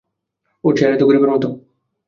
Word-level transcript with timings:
ওর 0.63 0.73
চেহারাই 0.77 0.99
ত 0.99 1.03
গরিবের 1.07 1.31
মতো। 1.33 1.47